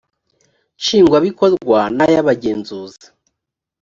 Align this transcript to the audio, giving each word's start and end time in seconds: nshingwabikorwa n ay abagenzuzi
nshingwabikorwa 0.79 1.79
n 1.97 1.99
ay 2.05 2.13
abagenzuzi 2.21 3.05